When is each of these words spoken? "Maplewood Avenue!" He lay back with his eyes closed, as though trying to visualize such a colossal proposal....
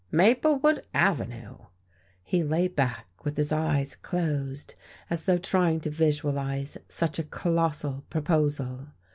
"Maplewood 0.11 0.83
Avenue!" 0.95 1.59
He 2.23 2.41
lay 2.43 2.67
back 2.67 3.05
with 3.23 3.37
his 3.37 3.51
eyes 3.51 3.93
closed, 3.95 4.73
as 5.11 5.25
though 5.25 5.37
trying 5.37 5.79
to 5.81 5.91
visualize 5.91 6.75
such 6.89 7.19
a 7.19 7.23
colossal 7.23 8.03
proposal.... 8.09 8.87